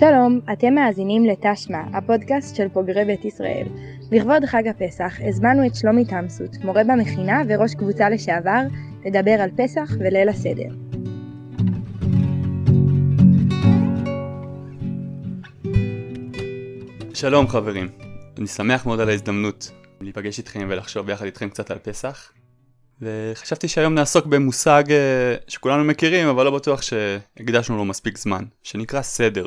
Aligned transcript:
שלום, 0.00 0.40
אתם 0.52 0.74
מאזינים 0.74 1.24
לתשמע, 1.24 1.82
הפודקאסט 1.92 2.56
של 2.56 2.68
בוגרי 2.68 3.04
בית 3.04 3.24
ישראל. 3.24 3.66
לכבוד 4.12 4.44
חג 4.44 4.66
הפסח 4.66 5.18
הזמנו 5.28 5.66
את 5.66 5.74
שלומי 5.74 6.04
תמסות, 6.04 6.56
מורה 6.64 6.84
במכינה 6.84 7.42
וראש 7.48 7.74
קבוצה 7.74 8.10
לשעבר, 8.10 8.60
לדבר 9.04 9.30
על 9.30 9.50
פסח 9.56 9.90
וליל 9.98 10.28
הסדר. 10.28 10.68
שלום 17.14 17.48
חברים, 17.48 17.88
אני 18.38 18.46
שמח 18.46 18.86
מאוד 18.86 19.00
על 19.00 19.08
ההזדמנות 19.08 19.70
להיפגש 20.00 20.38
איתכם 20.38 20.66
ולחשוב 20.70 21.06
ביחד 21.06 21.24
איתכם 21.24 21.48
קצת 21.48 21.70
על 21.70 21.78
פסח. 21.78 22.32
וחשבתי 23.02 23.68
שהיום 23.68 23.94
נעסוק 23.94 24.26
במושג 24.26 24.84
אה, 24.90 25.34
שכולנו 25.48 25.84
מכירים 25.84 26.28
אבל 26.28 26.44
לא 26.44 26.50
בטוח 26.50 26.82
שהקדשנו 26.82 27.76
לו 27.76 27.84
מספיק 27.84 28.18
זמן, 28.18 28.44
שנקרא 28.62 29.02
סדר. 29.02 29.46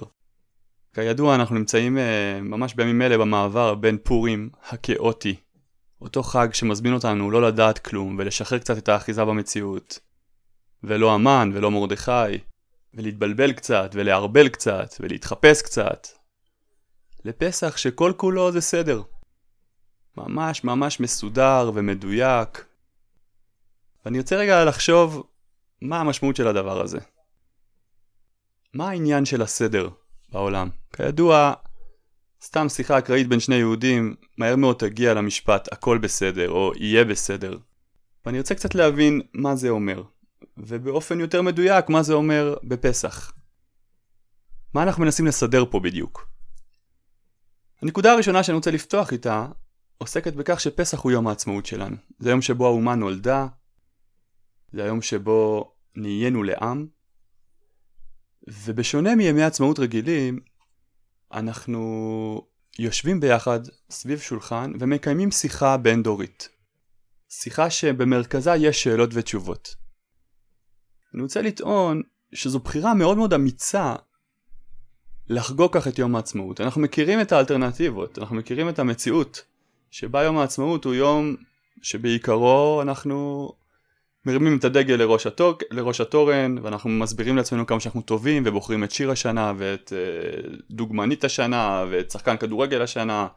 כידוע 0.93 1.35
אנחנו 1.35 1.55
נמצאים 1.55 1.97
uh, 1.97 2.41
ממש 2.41 2.73
בימים 2.73 3.01
אלה 3.01 3.17
במעבר 3.17 3.75
בין 3.75 3.97
פורים 4.03 4.49
הכאוטי, 4.69 5.35
אותו 6.01 6.23
חג 6.23 6.53
שמזמין 6.53 6.93
אותנו 6.93 7.31
לא 7.31 7.41
לדעת 7.41 7.79
כלום 7.79 8.15
ולשחרר 8.19 8.59
קצת 8.59 8.77
את 8.77 8.89
האחיזה 8.89 9.25
במציאות, 9.25 9.99
ולא 10.83 11.13
המן 11.13 11.51
ולא 11.53 11.71
מרדכי, 11.71 12.37
ולהתבלבל 12.93 13.53
קצת 13.53 13.91
ולערבל 13.93 14.49
קצת 14.49 14.95
ולהתחפש 14.99 15.61
קצת, 15.61 16.07
לפסח 17.25 17.77
שכל 17.77 18.13
כולו 18.17 18.51
זה 18.51 18.61
סדר. 18.61 19.01
ממש 20.17 20.63
ממש 20.63 20.99
מסודר 20.99 21.71
ומדויק. 21.73 22.65
ואני 24.05 24.19
רוצה 24.19 24.35
רגע 24.35 24.65
לחשוב 24.65 25.27
מה 25.81 25.99
המשמעות 25.99 26.35
של 26.35 26.47
הדבר 26.47 26.81
הזה. 26.81 26.99
מה 28.73 28.89
העניין 28.89 29.25
של 29.25 29.41
הסדר? 29.41 29.89
בעולם. 30.33 30.69
כידוע, 30.93 31.53
סתם 32.43 32.69
שיחה 32.69 32.97
אקראית 32.97 33.27
בין 33.27 33.39
שני 33.39 33.55
יהודים, 33.55 34.15
מהר 34.37 34.55
מאוד 34.55 34.75
תגיע 34.75 35.13
למשפט 35.13 35.73
הכל 35.73 35.97
בסדר, 35.97 36.49
או 36.49 36.71
יהיה 36.75 37.05
בסדר. 37.05 37.57
ואני 38.25 38.37
רוצה 38.39 38.55
קצת 38.55 38.75
להבין 38.75 39.21
מה 39.33 39.55
זה 39.55 39.69
אומר, 39.69 40.03
ובאופן 40.57 41.19
יותר 41.19 41.41
מדויק 41.41 41.89
מה 41.89 42.03
זה 42.03 42.13
אומר 42.13 42.55
בפסח. 42.63 43.33
מה 44.73 44.83
אנחנו 44.83 45.03
מנסים 45.03 45.27
לסדר 45.27 45.65
פה 45.71 45.79
בדיוק? 45.79 46.27
הנקודה 47.81 48.13
הראשונה 48.13 48.43
שאני 48.43 48.55
רוצה 48.55 48.71
לפתוח 48.71 49.11
איתה 49.11 49.47
עוסקת 49.97 50.33
בכך 50.33 50.59
שפסח 50.59 50.99
הוא 50.99 51.11
יום 51.11 51.27
העצמאות 51.27 51.65
שלנו. 51.65 51.95
זה 52.19 52.29
היום 52.29 52.41
שבו 52.41 52.65
האומה 52.65 52.95
נולדה, 52.95 53.47
זה 54.71 54.83
היום 54.83 55.01
שבו 55.01 55.71
נהיינו 55.95 56.43
לעם, 56.43 56.87
ובשונה 58.47 59.15
מימי 59.15 59.43
עצמאות 59.43 59.79
רגילים, 59.79 60.39
אנחנו 61.33 62.41
יושבים 62.79 63.19
ביחד 63.19 63.59
סביב 63.89 64.19
שולחן 64.19 64.71
ומקיימים 64.79 65.31
שיחה 65.31 65.77
בין 65.77 66.03
דורית. 66.03 66.49
שיחה 67.29 67.69
שבמרכזה 67.69 68.51
יש 68.55 68.83
שאלות 68.83 69.09
ותשובות. 69.13 69.75
אני 71.13 71.21
רוצה 71.21 71.41
לטעון 71.41 72.01
שזו 72.33 72.59
בחירה 72.59 72.93
מאוד 72.93 73.17
מאוד 73.17 73.33
אמיצה 73.33 73.95
לחגוג 75.29 75.77
כך 75.77 75.87
את 75.87 75.99
יום 75.99 76.15
העצמאות. 76.15 76.61
אנחנו 76.61 76.81
מכירים 76.81 77.21
את 77.21 77.31
האלטרנטיבות, 77.31 78.19
אנחנו 78.19 78.35
מכירים 78.35 78.69
את 78.69 78.79
המציאות 78.79 79.43
שבה 79.91 80.23
יום 80.23 80.37
העצמאות 80.37 80.85
הוא 80.85 80.93
יום 80.93 81.35
שבעיקרו 81.81 82.81
אנחנו 82.81 83.49
מרימים 84.25 84.57
את 84.57 84.63
הדגל 84.63 84.95
לראש, 84.95 85.27
התור, 85.27 85.53
לראש 85.71 86.01
התורן 86.01 86.55
ואנחנו 86.61 86.89
מסבירים 86.89 87.37
לעצמנו 87.37 87.65
כמה 87.65 87.79
שאנחנו 87.79 88.01
טובים 88.01 88.43
ובוחרים 88.45 88.83
את 88.83 88.91
שיר 88.91 89.11
השנה 89.11 89.53
ואת 89.57 89.93
uh, 89.93 90.63
דוגמנית 90.71 91.23
השנה 91.23 91.85
ואת 91.91 92.11
שחקן 92.11 92.37
כדורגל 92.37 92.81
השנה 92.81 93.27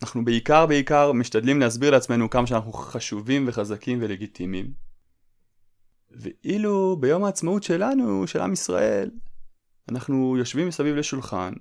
ואנחנו 0.00 0.24
בעיקר 0.24 0.66
בעיקר 0.66 1.12
משתדלים 1.12 1.60
להסביר 1.60 1.90
לעצמנו 1.90 2.30
כמה 2.30 2.46
שאנחנו 2.46 2.72
חשובים 2.72 3.48
וחזקים 3.48 3.98
ולגיטימיים. 4.02 4.72
ואילו 6.10 6.96
ביום 7.00 7.24
העצמאות 7.24 7.62
שלנו, 7.62 8.26
של 8.26 8.40
עם 8.40 8.52
ישראל, 8.52 9.10
אנחנו 9.88 10.36
יושבים 10.38 10.68
מסביב 10.68 10.96
לשולחן 10.96 11.52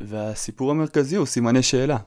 והסיפור 0.00 0.70
המרכזי 0.70 1.16
הוא 1.16 1.26
סימני 1.26 1.62
שאלה 1.62 1.98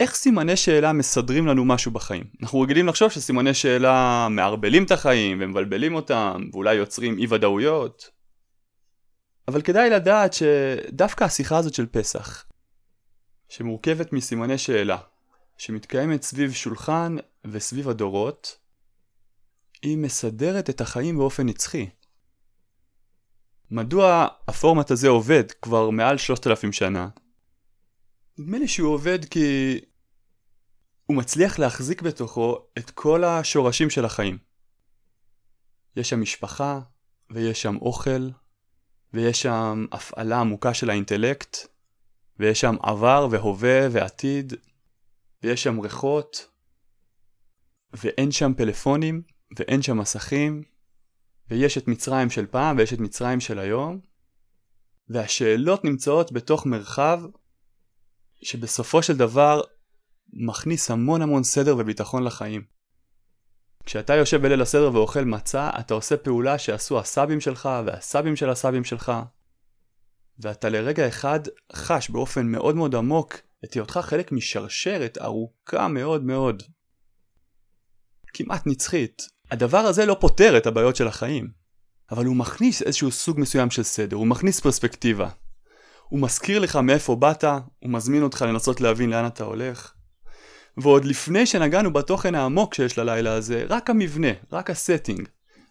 איך 0.00 0.14
סימני 0.14 0.56
שאלה 0.56 0.92
מסדרים 0.92 1.46
לנו 1.46 1.64
משהו 1.64 1.90
בחיים? 1.90 2.24
אנחנו 2.42 2.60
רגילים 2.60 2.86
לחשוב 2.86 3.10
שסימני 3.10 3.54
שאלה 3.54 4.26
מערבלים 4.30 4.84
את 4.84 4.90
החיים 4.90 5.38
ומבלבלים 5.40 5.94
אותם 5.94 6.42
ואולי 6.52 6.74
יוצרים 6.74 7.18
אי 7.18 7.26
ודאויות 7.28 8.10
אבל 9.48 9.62
כדאי 9.62 9.90
לדעת 9.90 10.32
שדווקא 10.32 11.24
השיחה 11.24 11.58
הזאת 11.58 11.74
של 11.74 11.86
פסח 11.86 12.44
שמורכבת 13.48 14.12
מסימני 14.12 14.58
שאלה 14.58 14.98
שמתקיימת 15.58 16.22
סביב 16.22 16.52
שולחן 16.52 17.16
וסביב 17.44 17.88
הדורות 17.88 18.58
היא 19.82 19.98
מסדרת 19.98 20.70
את 20.70 20.80
החיים 20.80 21.18
באופן 21.18 21.46
נצחי. 21.46 21.90
מדוע 23.70 24.26
הפורמט 24.48 24.90
הזה 24.90 25.08
עובד 25.08 25.52
כבר 25.62 25.90
מעל 25.90 26.18
שלושת 26.18 26.46
אלפים 26.46 26.72
שנה? 26.72 27.08
נדמה 28.38 28.58
לי 28.58 28.68
שהוא 28.68 28.94
עובד 28.94 29.24
כי 29.24 29.80
הוא 31.06 31.16
מצליח 31.16 31.58
להחזיק 31.58 32.02
בתוכו 32.02 32.66
את 32.78 32.90
כל 32.90 33.24
השורשים 33.24 33.90
של 33.90 34.04
החיים. 34.04 34.38
יש 35.96 36.10
שם 36.10 36.20
משפחה, 36.20 36.80
ויש 37.30 37.62
שם 37.62 37.76
אוכל, 37.76 38.28
ויש 39.12 39.42
שם 39.42 39.86
הפעלה 39.92 40.40
עמוקה 40.40 40.74
של 40.74 40.90
האינטלקט, 40.90 41.56
ויש 42.38 42.60
שם 42.60 42.76
עבר 42.82 43.28
והווה 43.30 43.88
ועתיד, 43.92 44.52
ויש 45.42 45.62
שם 45.62 45.80
ריחות, 45.80 46.48
ואין 47.92 48.32
שם 48.32 48.52
פלאפונים, 48.56 49.22
ואין 49.58 49.82
שם 49.82 49.98
מסכים, 49.98 50.62
ויש 51.50 51.78
את 51.78 51.88
מצרים 51.88 52.30
של 52.30 52.46
פעם 52.46 52.76
ויש 52.78 52.92
את 52.92 52.98
מצרים 52.98 53.40
של 53.40 53.58
היום, 53.58 54.00
והשאלות 55.08 55.84
נמצאות 55.84 56.32
בתוך 56.32 56.66
מרחב 56.66 57.22
שבסופו 58.44 59.02
של 59.02 59.16
דבר 59.16 59.60
מכניס 60.32 60.90
המון 60.90 61.22
המון 61.22 61.44
סדר 61.44 61.76
וביטחון 61.78 62.24
לחיים. 62.24 62.64
כשאתה 63.84 64.14
יושב 64.14 64.42
בליל 64.42 64.62
הסדר 64.62 64.90
ואוכל 64.94 65.24
מצה, 65.24 65.70
אתה 65.80 65.94
עושה 65.94 66.16
פעולה 66.16 66.58
שעשו 66.58 66.98
הסבים 66.98 67.40
שלך 67.40 67.68
והסבים 67.86 68.36
של 68.36 68.50
הסבים 68.50 68.84
שלך, 68.84 69.12
ואתה 70.38 70.68
לרגע 70.68 71.08
אחד 71.08 71.40
חש 71.72 72.10
באופן 72.10 72.46
מאוד 72.46 72.76
מאוד 72.76 72.94
עמוק 72.94 73.34
את 73.64 73.74
היותך 73.74 74.00
חלק 74.02 74.32
משרשרת 74.32 75.18
ארוכה 75.18 75.88
מאוד 75.88 76.24
מאוד. 76.24 76.62
כמעט 78.34 78.66
נצחית. 78.66 79.22
הדבר 79.50 79.78
הזה 79.78 80.06
לא 80.06 80.16
פותר 80.20 80.56
את 80.56 80.66
הבעיות 80.66 80.96
של 80.96 81.08
החיים, 81.08 81.50
אבל 82.10 82.24
הוא 82.24 82.36
מכניס 82.36 82.82
איזשהו 82.82 83.10
סוג 83.10 83.40
מסוים 83.40 83.70
של 83.70 83.82
סדר, 83.82 84.16
הוא 84.16 84.26
מכניס 84.26 84.60
פרספקטיבה. 84.60 85.28
הוא 86.08 86.20
מזכיר 86.20 86.58
לך 86.58 86.76
מאיפה 86.76 87.16
באת, 87.16 87.44
הוא 87.44 87.90
מזמין 87.90 88.22
אותך 88.22 88.44
לנסות 88.48 88.80
להבין 88.80 89.10
לאן 89.10 89.26
אתה 89.26 89.44
הולך. 89.44 89.92
ועוד 90.76 91.04
לפני 91.04 91.46
שנגענו 91.46 91.92
בתוכן 91.92 92.34
העמוק 92.34 92.74
שיש 92.74 92.98
ללילה 92.98 93.34
הזה, 93.34 93.64
רק 93.68 93.90
המבנה, 93.90 94.28
רק 94.52 94.70
הסטינג, 94.70 95.28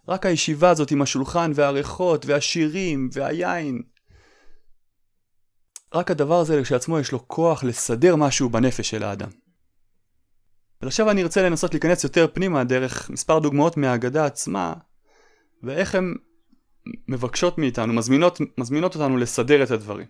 רק 0.08 0.26
הישיבה 0.26 0.70
הזאת 0.70 0.92
עם 0.92 1.02
השולחן 1.02 1.52
והריחות 1.56 2.26
והשירים 2.26 3.10
והיין. 3.14 3.82
רק 5.94 6.12
הדבר 6.12 6.40
הזה 6.40 6.62
כשלעצמו 6.64 7.00
יש 7.00 7.12
לו 7.12 7.28
כוח 7.28 7.64
לסדר 7.64 8.16
משהו 8.16 8.50
בנפש 8.50 8.90
של 8.90 9.04
האדם. 9.04 9.30
ועכשיו 10.82 11.12
אני 11.12 11.24
ארצה 11.24 11.44
לנסות 11.44 11.74
להיכנס 11.74 12.04
יותר 12.04 12.28
פנימה 12.34 12.64
דרך 12.64 13.10
מספר 13.10 13.40
דוגמאות 13.40 13.78
מהאגדה 13.78 14.26
עצמה, 14.26 14.74
ואיך 15.64 15.96
הן 15.96 16.16
מבקשות 17.08 17.58
מאיתנו, 17.58 17.94
מזמינות, 17.94 18.40
מזמינות 18.58 18.96
אותנו 18.96 19.18
לסדר 19.18 19.64
את 19.64 19.72
הדברים. 19.72 20.08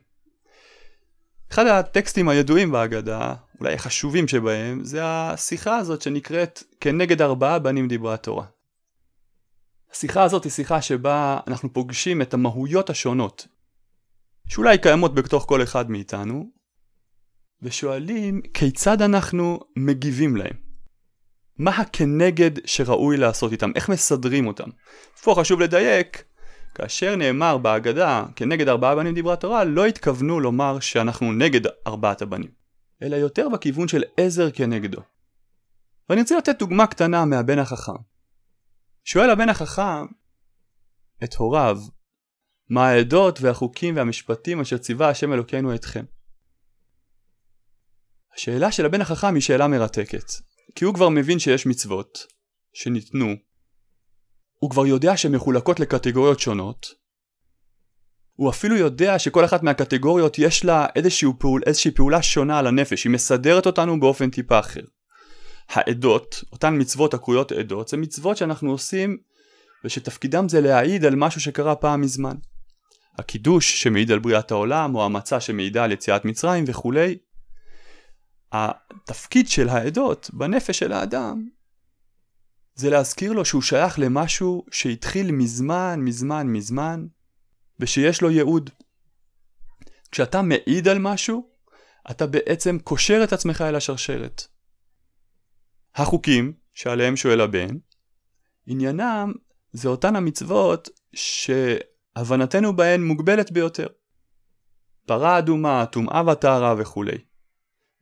אחד 1.54 1.68
הטקסטים 1.68 2.30
הידועים 2.30 2.72
בהגדה, 2.72 3.34
אולי 3.60 3.74
החשובים 3.74 4.28
שבהם, 4.28 4.84
זה 4.84 5.00
השיחה 5.04 5.78
הזאת 5.78 6.02
שנקראת 6.02 6.64
כנגד 6.80 7.22
ארבעה 7.22 7.60
בנים 7.60 7.88
דיברה 7.88 8.18
תורה. 8.18 8.46
השיחה 9.92 10.24
הזאת 10.24 10.44
היא 10.44 10.52
שיחה 10.52 10.82
שבה 10.82 11.40
אנחנו 11.48 11.74
פוגשים 11.74 12.22
את 12.22 12.34
המהויות 12.34 12.90
השונות, 12.90 13.48
שאולי 14.48 14.78
קיימות 14.78 15.16
בתוך 15.16 15.46
כל 15.48 15.64
אחד 15.64 15.92
מאיתנו, 15.92 16.46
ושואלים 17.62 18.42
כיצד 18.54 19.02
אנחנו 19.02 19.60
מגיבים 19.76 20.36
להם. 20.36 20.56
מה 21.58 21.72
הכנגד 21.72 22.52
שראוי 22.66 23.18
לעשות 23.18 23.52
איתם? 23.52 23.72
איך 23.76 23.90
מסדרים 23.90 24.48
אותם? 24.48 24.70
פה 25.24 25.36
חשוב 25.38 25.60
לדייק 25.62 26.24
כאשר 26.76 27.16
נאמר 27.16 27.58
בהגדה 27.58 28.26
כנגד 28.36 28.68
ארבעה 28.68 28.96
בנים 28.96 29.14
דיברה 29.14 29.36
תורה 29.36 29.64
לא 29.64 29.86
התכוונו 29.86 30.40
לומר 30.40 30.80
שאנחנו 30.80 31.34
נגד 31.34 31.62
ארבעת 31.88 32.22
הבנים 32.22 32.52
אלא 33.04 33.16
יותר 33.16 33.50
בכיוון 33.50 33.88
של 33.88 34.04
עזר 34.18 34.52
כנגדו. 34.52 35.02
ואני 36.10 36.22
רוצה 36.22 36.38
לתת 36.38 36.60
דוגמה 36.60 36.88
קטנה 36.88 37.26
מהבן 37.26 37.60
החכם. 37.60 37.92
שואל 39.04 39.30
הבן 39.30 39.50
החכם 39.50 40.06
את 41.24 41.34
הוריו 41.34 41.78
מה 42.70 42.88
העדות 42.88 43.42
והחוקים 43.42 43.96
והמשפטים 43.96 44.60
אשר 44.60 44.78
ציווה 44.78 45.10
השם 45.10 45.34
אלוקינו 45.34 45.76
אתכם. 45.76 46.06
השאלה 48.36 48.72
של 48.72 48.86
הבן 48.86 49.02
החכם 49.02 49.36
היא 49.36 49.42
שאלה 49.42 49.68
מרתקת, 49.68 50.32
כי 50.76 50.86
הוא 50.86 50.96
כבר 50.96 51.10
מבין 51.10 51.40
שיש 51.40 51.66
מצוות 51.66 52.28
שניתנו, 52.74 53.36
הוא 54.64 54.70
כבר 54.70 54.86
יודע 54.86 55.18
שהן 55.18 55.36
מחולקות 55.36 55.80
לקטגוריות 55.80 56.40
שונות, 56.40 56.88
הוא 58.34 58.50
אפילו 58.50 58.78
יודע 58.78 59.20
שכל 59.20 59.46
אחת 59.46 59.64
מהקטגוריות 59.64 60.40
יש 60.40 60.66
לה 60.66 60.86
פעול, 61.40 61.62
איזושהי 61.66 61.92
פעולה 61.92 62.22
שונה 62.22 62.60
על 62.60 62.68
הנפש, 62.68 63.04
היא 63.04 63.12
מסדרת 63.12 63.66
אותנו 63.66 64.00
באופן 64.00 64.30
טיפה 64.30 64.60
אחר. 64.60 64.82
העדות, 65.70 66.44
אותן 66.52 66.82
מצוות 66.82 67.14
הקרויות 67.14 67.52
עדות, 67.52 67.88
זה 67.88 67.98
מצוות 67.98 68.38
שאנחנו 68.38 68.72
עושים 68.72 69.18
ושתפקידם 69.86 70.50
זה 70.50 70.62
להעיד 70.62 71.06
על 71.06 71.16
משהו 71.16 71.42
שקרה 71.42 71.76
פעם 71.76 72.02
מזמן. 72.02 72.36
הקידוש 73.18 73.84
שמעיד 73.84 74.12
על 74.12 74.20
בריאת 74.20 74.52
העולם, 74.52 74.96
או 74.96 75.06
המצה 75.06 75.40
שמעידה 75.40 75.84
על 75.84 75.92
יציאת 75.92 76.26
מצרים 76.26 76.64
וכולי. 76.68 77.18
התפקיד 78.52 79.50
של 79.50 79.70
העדות 79.70 80.30
בנפש 80.34 80.80
של 80.80 80.92
האדם 80.92 81.48
זה 82.76 82.90
להזכיר 82.90 83.34
לו 83.34 83.46
שהוא 83.46 83.62
שייך 83.62 84.00
למשהו 84.00 84.66
שהתחיל 84.72 85.32
מזמן, 85.32 86.00
מזמן, 86.00 86.48
מזמן, 86.48 87.06
ושיש 87.80 88.22
לו 88.22 88.32
ייעוד. 88.32 88.70
כשאתה 90.12 90.42
מעיד 90.42 90.88
על 90.88 91.00
משהו, 91.00 91.50
אתה 92.12 92.28
בעצם 92.28 92.80
קושר 92.80 93.22
את 93.24 93.34
עצמך 93.34 93.62
אל 93.62 93.76
השרשרת. 93.76 94.48
החוקים 95.96 96.54
שעליהם 96.74 97.16
שואל 97.16 97.42
הבן, 97.42 97.78
עניינם 98.66 99.34
זה 99.72 99.90
אותן 99.90 100.16
המצוות 100.16 100.90
שהבנתנו 101.16 102.76
בהן 102.76 103.04
מוגבלת 103.04 103.52
ביותר. 103.52 103.88
פרה 105.06 105.40
אדומה, 105.40 105.86
טומאה 105.86 106.32
וטהרה 106.32 106.76
וכולי. 106.78 107.18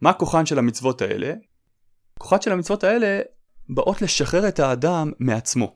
מה 0.02 0.14
כוחן 0.14 0.46
של 0.46 0.60
המצוות 0.60 1.02
האלה? 1.02 1.34
כוחן 2.20 2.42
של 2.42 2.52
המצוות 2.52 2.84
האלה 2.84 3.22
באות 3.74 4.02
לשחרר 4.02 4.48
את 4.48 4.60
האדם 4.60 5.12
מעצמו. 5.20 5.76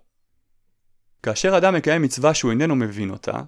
כאשר 1.24 1.58
אדם 1.58 1.74
מקיים 1.74 2.02
מצווה 2.02 2.34
שהוא 2.34 2.52
איננו 2.52 2.76
מבין 2.76 3.10
אותה, 3.10 3.42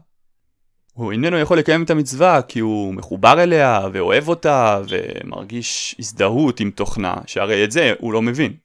הוא 0.94 1.12
איננו 1.12 1.38
יכול 1.38 1.58
לקיים 1.58 1.84
את 1.84 1.90
המצווה 1.90 2.42
כי 2.42 2.60
הוא 2.60 2.94
מחובר 2.94 3.44
אליה 3.44 3.88
ואוהב 3.94 4.28
אותה 4.28 4.82
ומרגיש 4.90 5.96
הזדהות 6.00 6.60
עם 6.60 6.72
תוכנה, 6.72 7.16
שהרי 7.26 7.64
את 7.64 7.72
זה 7.72 7.94
הוא 8.00 8.14
לא 8.14 8.22
מבין. 8.22 8.58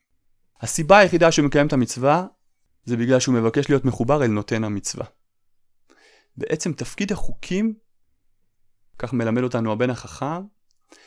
הסיבה 0.61 0.99
היחידה 0.99 1.33
שהוא 1.33 1.47
מקיים 1.47 1.67
את 1.67 1.73
המצווה 1.73 2.27
זה 2.85 2.97
בגלל 2.97 3.21
שהוא 3.21 3.35
מבקש 3.35 3.69
להיות 3.69 3.85
מחובר 3.85 4.23
אל 4.23 4.31
נותן 4.31 4.65
המצווה. 4.65 5.07
בעצם 6.37 6.73
תפקיד 6.73 7.13
החוקים, 7.13 7.75
כך 8.99 9.13
מלמד 9.13 9.43
אותנו 9.43 9.73
הבן 9.73 9.91
החכם, 9.91 10.43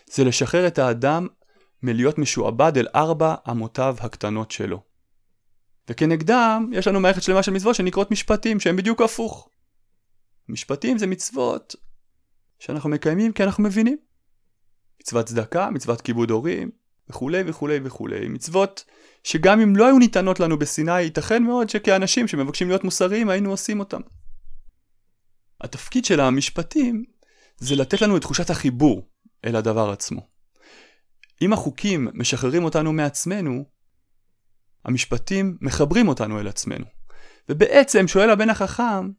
זה 0.06 0.24
לשחרר 0.24 0.68
את 0.68 0.80
האדם 0.80 1.28
מלהיות 1.84 2.18
משועבד 2.18 2.78
אל 2.78 2.88
ארבע 2.96 3.36
אמותיו 3.50 3.96
הקטנות 4.00 4.52
שלו. 4.52 4.84
וכנגדם 5.90 6.70
יש 6.74 6.88
לנו 6.88 7.00
מערכת 7.00 7.24
שלמה 7.24 7.44
של 7.44 7.52
מצוות 7.52 7.76
שנקראות 7.76 8.12
משפטים 8.12 8.60
שהם 8.60 8.76
בדיוק 8.76 9.02
הפוך. 9.02 9.50
משפטים 10.50 10.98
זה 10.98 11.08
מצוות 11.08 11.76
שאנחנו 12.60 12.90
מקיימים 12.90 13.32
כי 13.32 13.44
אנחנו 13.44 13.64
מבינים. 13.64 13.98
מצוות 15.02 15.26
צדקה, 15.26 15.70
מצוות 15.70 16.02
כיבוד 16.02 16.32
הורים 16.32 16.72
וכולי 17.10 17.44
וכולי 17.46 17.80
וכולי. 17.84 18.28
מצוות 18.28 18.86
שגם 19.24 19.62
אם 19.62 19.76
לא 19.76 19.86
היו 19.86 20.00
ניתנות 20.00 20.40
לנו 20.40 20.60
בסיני, 20.60 21.02
ייתכן 21.02 21.44
מאוד 21.44 21.70
שכאנשים 21.70 22.28
שמבקשים 22.28 22.68
להיות 22.68 22.84
מוסריים 22.84 23.30
היינו 23.30 23.50
עושים 23.50 23.80
אותם. 23.80 24.02
התפקיד 25.62 26.06
של 26.06 26.20
המשפטים 26.20 27.04
זה 27.58 27.76
לתת 27.76 28.02
לנו 28.02 28.18
את 28.18 28.22
תחושת 28.22 28.50
החיבור 28.50 29.10
אל 29.46 29.56
הדבר 29.56 29.90
עצמו. 29.90 30.35
אם 31.42 31.54
החוקים 31.54 32.08
משחררים 32.14 32.64
אותנו 32.64 32.94
מעצמנו, 32.94 33.66
המשפטים 34.86 35.58
מחברים 35.62 36.08
אותנו 36.08 36.40
אל 36.40 36.48
עצמנו. 36.48 36.86
ובעצם 37.50 38.08
שואל 38.08 38.30
הבן 38.30 38.50
החכם, 38.50 39.10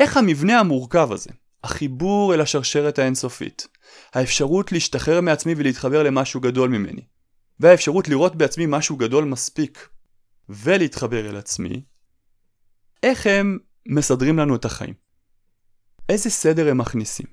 איך 0.00 0.16
המבנה 0.16 0.60
המורכב 0.60 1.12
הזה, 1.12 1.30
החיבור 1.64 2.34
אל 2.34 2.40
השרשרת 2.40 2.98
האינסופית, 2.98 3.68
האפשרות 4.12 4.72
להשתחרר 4.72 5.20
מעצמי 5.20 5.54
ולהתחבר 5.56 6.02
למשהו 6.02 6.40
גדול 6.40 6.70
ממני, 6.70 7.02
והאפשרות 7.60 8.08
לראות 8.08 8.36
בעצמי 8.36 8.64
משהו 8.68 8.96
גדול 8.96 9.24
מספיק 9.24 9.88
ולהתחבר 10.48 11.30
אל 11.30 11.36
עצמי, 11.36 11.84
איך 13.02 13.26
הם 13.26 13.58
מסדרים 13.88 14.38
לנו 14.38 14.56
את 14.56 14.64
החיים? 14.64 14.94
איזה 16.08 16.30
סדר 16.30 16.70
הם 16.70 16.78
מכניסים? 16.78 17.26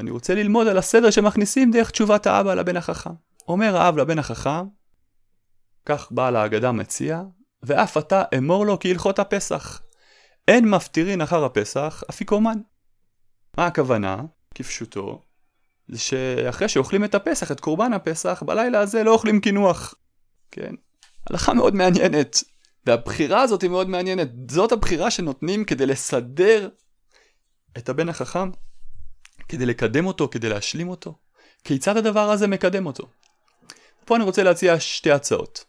אני 0.00 0.10
רוצה 0.10 0.34
ללמוד 0.34 0.66
על 0.66 0.78
הסדר 0.78 1.10
שמכניסים 1.10 1.70
דרך 1.70 1.90
תשובת 1.90 2.26
האבא 2.26 2.54
לבן 2.54 2.76
החכם. 2.76 3.10
אומר 3.48 3.76
האב 3.76 3.96
לבן 3.96 4.18
החכם, 4.18 4.66
כך 5.86 6.08
בעל 6.10 6.36
ההגדה 6.36 6.72
מציע, 6.72 7.22
ואף 7.62 7.96
אתה 7.96 8.22
אמור 8.38 8.66
לו 8.66 8.78
כהלכות 8.80 9.18
הפסח. 9.18 9.82
אין 10.48 10.68
מפטירין 10.68 11.20
אחר 11.20 11.44
הפסח 11.44 12.02
אפיקומן. 12.10 12.58
מה 13.56 13.66
הכוונה? 13.66 14.22
כפשוטו, 14.54 15.22
זה 15.88 15.98
שאחרי 15.98 16.68
שאוכלים 16.68 17.04
את 17.04 17.14
הפסח, 17.14 17.52
את 17.52 17.60
קורבן 17.60 17.92
הפסח, 17.92 18.42
בלילה 18.46 18.80
הזה 18.80 19.04
לא 19.04 19.12
אוכלים 19.12 19.40
קינוח. 19.40 19.94
כן? 20.50 20.74
הלכה 21.30 21.54
מאוד 21.54 21.74
מעניינת. 21.74 22.36
והבחירה 22.86 23.42
הזאת 23.42 23.62
היא 23.62 23.70
מאוד 23.70 23.88
מעניינת. 23.88 24.28
זאת 24.50 24.72
הבחירה 24.72 25.10
שנותנים 25.10 25.64
כדי 25.64 25.86
לסדר 25.86 26.68
את 27.78 27.88
הבן 27.88 28.08
החכם, 28.08 28.50
כדי 29.48 29.66
לקדם 29.66 30.06
אותו, 30.06 30.28
כדי 30.28 30.48
להשלים 30.48 30.88
אותו. 30.88 31.18
כיצד 31.64 31.96
הדבר 31.96 32.30
הזה 32.30 32.46
מקדם 32.46 32.86
אותו? 32.86 33.06
פה 34.04 34.16
אני 34.16 34.24
רוצה 34.24 34.42
להציע 34.42 34.80
שתי 34.80 35.10
הצעות. 35.10 35.64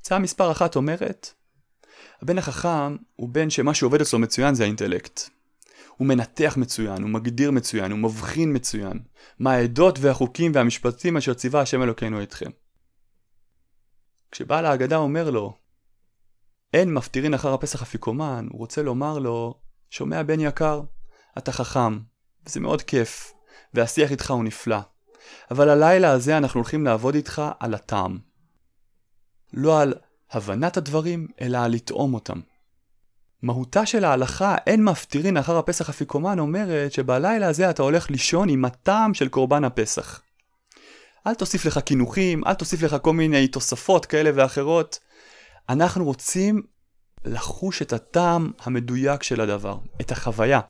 הצעה 0.00 0.18
מספר 0.18 0.52
אחת 0.52 0.76
אומרת, 0.76 1.32
הבן 2.22 2.38
החכם 2.38 2.96
הוא 3.16 3.28
בן 3.28 3.50
שמה 3.50 3.74
שעובד 3.74 4.00
אצלו 4.00 4.18
מצוין 4.18 4.54
זה 4.54 4.62
האינטלקט. 4.62 5.20
הוא 5.96 6.08
מנתח 6.08 6.54
מצוין, 6.56 7.02
הוא 7.02 7.10
מגדיר 7.10 7.50
מצוין, 7.50 7.90
הוא 7.90 7.98
מבחין 7.98 8.56
מצוין. 8.56 8.98
מה 9.38 9.52
העדות 9.52 9.98
והחוקים 9.98 10.52
והמשפטים 10.54 11.16
אשר 11.16 11.34
ציווה 11.34 11.60
השם 11.60 11.82
אלוקינו 11.82 12.22
אתכם. 12.22 12.50
כשבעל 14.30 14.66
ההגדה 14.66 14.96
אומר 14.96 15.30
לו, 15.30 15.56
אין 16.74 16.94
מפטירין 16.94 17.34
אחר 17.34 17.54
הפסח 17.54 17.82
אפיקומן, 17.82 18.46
הוא 18.50 18.58
רוצה 18.58 18.82
לומר 18.82 19.18
לו, 19.18 19.60
שומע 19.90 20.22
בן 20.22 20.40
יקר, 20.40 20.80
אתה 21.38 21.52
חכם, 21.52 21.98
וזה 22.46 22.60
מאוד 22.60 22.82
כיף, 22.82 23.32
והשיח 23.74 24.10
איתך 24.10 24.30
הוא 24.30 24.44
נפלא. 24.44 24.78
אבל 25.50 25.68
הלילה 25.68 26.10
הזה 26.10 26.36
אנחנו 26.36 26.60
הולכים 26.60 26.84
לעבוד 26.84 27.14
איתך 27.14 27.42
על 27.60 27.74
הטעם. 27.74 28.18
לא 29.52 29.80
על 29.80 29.94
הבנת 30.30 30.76
הדברים, 30.76 31.28
אלא 31.40 31.58
על 31.58 31.72
לטעום 31.72 32.14
אותם. 32.14 32.40
מהותה 33.42 33.86
של 33.86 34.04
ההלכה 34.04 34.56
אין 34.66 34.84
מפטירין 34.84 35.36
אחר 35.36 35.58
הפסח 35.58 35.88
אפיקומן 35.88 36.38
אומרת 36.38 36.92
שבלילה 36.92 37.48
הזה 37.48 37.70
אתה 37.70 37.82
הולך 37.82 38.10
לישון 38.10 38.48
עם 38.48 38.64
הטעם 38.64 39.14
של 39.14 39.28
קורבן 39.28 39.64
הפסח. 39.64 40.22
אל 41.26 41.34
תוסיף 41.34 41.64
לך 41.64 41.78
קינוחים, 41.78 42.44
אל 42.46 42.54
תוסיף 42.54 42.82
לך 42.82 42.96
כל 43.02 43.12
מיני 43.12 43.48
תוספות 43.48 44.06
כאלה 44.06 44.30
ואחרות. 44.34 44.98
אנחנו 45.68 46.04
רוצים 46.04 46.62
לחוש 47.24 47.82
את 47.82 47.92
הטעם 47.92 48.50
המדויק 48.60 49.22
של 49.22 49.40
הדבר, 49.40 49.78
את 50.00 50.12
החוויה. 50.12 50.60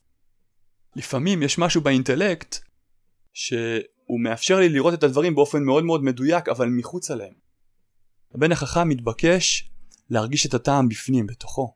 לפעמים 0.95 1.43
יש 1.43 1.57
משהו 1.57 1.81
באינטלקט 1.81 2.57
שהוא 3.33 4.19
מאפשר 4.23 4.59
לי 4.59 4.69
לראות 4.69 4.93
את 4.93 5.03
הדברים 5.03 5.35
באופן 5.35 5.63
מאוד 5.63 5.83
מאוד 5.83 6.03
מדויק 6.03 6.49
אבל 6.49 6.69
מחוץ 6.69 7.11
עליהם. 7.11 7.33
הבן 8.35 8.51
החכם 8.51 8.89
מתבקש 8.89 9.71
להרגיש 10.09 10.45
את 10.45 10.53
הטעם 10.53 10.89
בפנים, 10.89 11.27
בתוכו. 11.27 11.73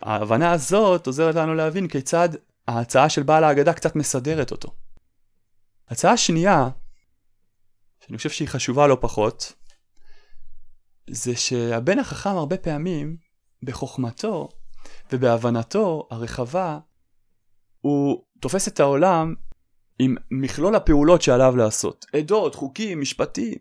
ההבנה 0.00 0.52
הזאת 0.52 1.06
עוזרת 1.06 1.34
לנו 1.34 1.54
להבין 1.54 1.88
כיצד 1.88 2.28
ההצעה 2.68 3.08
של 3.08 3.22
בעל 3.22 3.44
ההגדה 3.44 3.72
קצת 3.72 3.96
מסדרת 3.96 4.50
אותו. 4.50 4.74
הצעה 5.88 6.16
שנייה, 6.16 6.68
שאני 8.00 8.16
חושב 8.16 8.30
שהיא 8.30 8.48
חשובה 8.48 8.86
לא 8.86 8.98
פחות, 9.00 9.52
זה 11.10 11.36
שהבן 11.36 11.98
החכם 11.98 12.30
הרבה 12.30 12.56
פעמים, 12.56 13.16
בחוכמתו 13.62 14.48
ובהבנתו 15.12 16.08
הרחבה, 16.10 16.78
הוא 17.80 18.24
תופס 18.44 18.68
את 18.68 18.80
העולם 18.80 19.34
עם 19.98 20.16
מכלול 20.30 20.74
הפעולות 20.74 21.22
שעליו 21.22 21.56
לעשות. 21.56 22.06
עדות, 22.12 22.54
חוקים, 22.54 23.00
משפטים. 23.00 23.58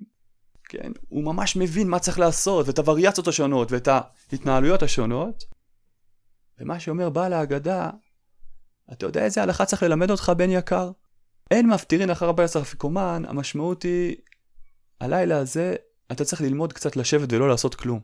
כן? 0.70 0.92
הוא 1.10 1.24
ממש 1.24 1.56
מבין 1.56 1.90
מה 1.90 2.00
צריך 2.00 2.20
לעשות, 2.20 2.68
ואת 2.68 2.80
הווריאציות 2.80 3.28
השונות, 3.28 3.72
ואת 3.72 3.88
ההתנהלויות 4.32 4.84
השונות. 4.84 5.44
ומה 6.60 6.80
שאומר 6.80 7.10
בעל 7.10 7.34
ההגדה, 7.34 7.90
אתה 8.94 9.06
יודע 9.06 9.26
איזה 9.26 9.44
הלכה 9.44 9.66
צריך 9.66 9.84
ללמד 9.84 10.12
אותך 10.12 10.32
בן 10.38 10.50
יקר? 10.50 10.92
אין 11.52 11.70
מפטירין 11.70 12.10
אחר 12.10 12.30
הפסח 12.30 12.62
אפיקומן, 12.62 13.24
המשמעות 13.28 13.84
היא, 13.84 14.16
הלילה 15.02 15.38
הזה 15.38 15.76
אתה 16.12 16.26
צריך 16.26 16.42
ללמוד 16.42 16.74
קצת 16.74 16.96
לשבת 16.96 17.34
ולא 17.34 17.50
לעשות 17.50 17.76
כלום. 17.76 18.00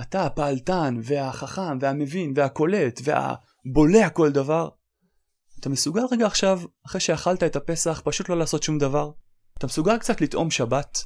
אתה 0.00 0.26
הפעלתן, 0.26 0.96
והחכם, 1.02 1.78
והמבין, 1.80 2.32
והקולט, 2.36 3.00
והבולע 3.04 4.08
כל 4.08 4.30
דבר, 4.30 4.68
אתה 5.60 5.68
מסוגל 5.68 6.02
רגע 6.10 6.26
עכשיו, 6.26 6.60
אחרי 6.86 7.00
שאכלת 7.00 7.42
את 7.42 7.56
הפסח, 7.56 8.02
פשוט 8.04 8.28
לא 8.28 8.38
לעשות 8.38 8.62
שום 8.62 8.78
דבר? 8.78 9.10
אתה 9.58 9.66
מסוגל 9.66 9.98
קצת 9.98 10.20
לטעום 10.20 10.50
שבת? 10.50 11.04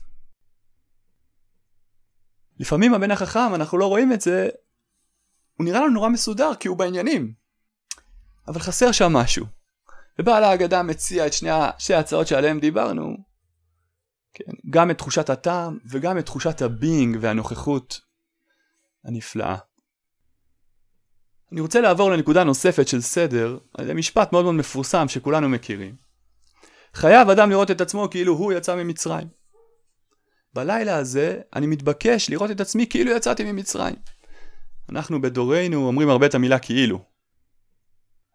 לפעמים 2.59 2.95
הבן 2.95 3.11
החכם, 3.11 3.55
אנחנו 3.55 3.79
לא 3.79 3.87
רואים 3.87 4.13
את 4.13 4.21
זה, 4.21 4.49
הוא 5.59 5.65
נראה 5.65 5.81
לנו 5.81 5.91
נורא 5.91 6.09
מסודר 6.09 6.51
כי 6.61 6.69
הוא 6.69 6.77
בעניינים. 6.77 7.35
אבל 8.49 8.61
חסר 8.61 8.93
שם 8.93 9.13
משהו. 9.13 9.47
ובעל 10.19 10.45
ההגדה 10.45 10.83
מציע 10.83 11.27
את 11.27 11.33
שני, 11.33 11.51
ההצעות 11.95 12.27
שעליהן 12.27 12.61
דיברנו, 12.61 13.17
כן, 14.35 14.53
גם 14.71 14.91
את 14.91 14.99
תחושת 14.99 15.31
הטעם 15.31 15.79
וגם 15.91 16.19
את 16.19 16.27
תחושת 16.27 16.63
הבינג 16.63 17.17
והנוכחות 17.21 18.01
הנפלאה. 19.05 19.57
אני 21.53 21.61
רוצה 21.61 21.81
לעבור 21.81 22.11
לנקודה 22.11 22.45
נוספת 22.45 22.89
של 22.89 23.01
סדר, 23.01 23.59
זה 23.81 23.95
משפט 23.95 24.33
מאוד 24.33 24.45
מאוד 24.45 24.55
מפורסם 24.55 25.09
שכולנו 25.09 25.49
מכירים. 25.49 25.97
חייב 26.95 27.31
אדם 27.31 27.51
לראות 27.51 27.71
את 27.71 27.81
עצמו 27.81 28.11
כאילו 28.11 28.33
הוא 28.33 28.53
יצא 28.53 28.77
ממצרים. 28.77 29.29
בלילה 30.55 30.97
הזה 30.97 31.41
אני 31.57 31.67
מתבקש 31.67 32.31
לראות 32.31 32.51
את 32.51 32.61
עצמי 32.61 32.87
כאילו 32.87 33.11
יצאתי 33.11 33.53
ממצרים. 33.53 33.95
אנחנו 34.91 35.21
בדורנו 35.21 35.87
אומרים 35.87 36.09
הרבה 36.09 36.27
את 36.27 36.35
המילה 36.35 36.59
כאילו. 36.59 37.05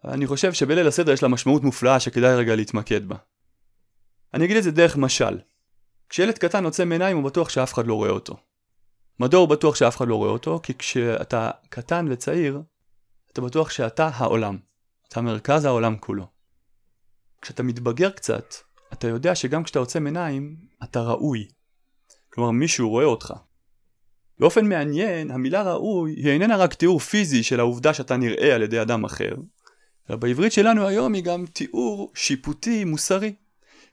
אני 0.05 0.27
חושב 0.27 0.53
שבליל 0.53 0.87
הסדר 0.87 1.11
יש 1.11 1.23
לה 1.23 1.29
משמעות 1.29 1.63
מופלאה 1.63 1.99
שכדאי 1.99 2.35
רגע 2.35 2.55
להתמקד 2.55 3.05
בה. 3.05 3.15
אני 4.33 4.45
אגיד 4.45 4.57
את 4.57 4.63
זה 4.63 4.71
דרך 4.71 4.97
משל. 4.97 5.39
כשילד 6.09 6.37
קטן 6.37 6.65
עוצם 6.65 6.91
עיניים 6.91 7.17
הוא 7.17 7.25
בטוח 7.25 7.49
שאף 7.49 7.73
אחד 7.73 7.87
לא 7.87 7.93
רואה 7.93 8.09
אותו. 8.09 8.37
מדוע 9.19 9.39
הוא 9.39 9.49
בטוח 9.49 9.75
שאף 9.75 9.97
אחד 9.97 10.07
לא 10.07 10.15
רואה 10.15 10.29
אותו? 10.29 10.59
כי 10.63 10.73
כשאתה 10.73 11.51
קטן 11.69 12.07
וצעיר, 12.09 12.61
אתה 13.33 13.41
בטוח 13.41 13.69
שאתה 13.69 14.09
העולם. 14.13 14.57
אתה 15.09 15.21
מרכז 15.21 15.65
העולם 15.65 15.97
כולו. 15.97 16.27
כשאתה 17.41 17.63
מתבגר 17.63 18.09
קצת, 18.09 18.53
אתה 18.93 19.07
יודע 19.07 19.35
שגם 19.35 19.63
כשאתה 19.63 19.79
עוצם 19.79 20.05
עיניים, 20.05 20.55
אתה 20.83 21.01
ראוי. 21.01 21.47
כלומר 22.33 22.51
מישהו 22.51 22.89
רואה 22.89 23.05
אותך. 23.05 23.33
באופן 24.39 24.69
מעניין, 24.69 25.31
המילה 25.31 25.63
ראוי 25.63 26.11
היא 26.11 26.29
איננה 26.29 26.57
רק 26.57 26.73
תיאור 26.73 26.99
פיזי 26.99 27.43
של 27.43 27.59
העובדה 27.59 27.93
שאתה 27.93 28.17
נראה 28.17 28.55
על 28.55 28.61
ידי 28.61 28.81
אדם 28.81 29.03
אחר, 29.03 29.35
אלא 30.09 30.17
בעברית 30.17 30.51
שלנו 30.51 30.87
היום 30.87 31.13
היא 31.13 31.23
גם 31.23 31.45
תיאור 31.45 32.11
שיפוטי 32.15 32.83
מוסרי. 32.83 33.33